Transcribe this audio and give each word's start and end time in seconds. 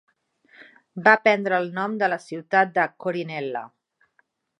Va 1.07 1.11
prendre 1.27 1.59
el 1.63 1.69
nom 1.75 1.93
de 2.03 2.09
la 2.13 2.19
ciutat 2.23 2.73
de 2.79 2.87
Corinella. 3.05 3.63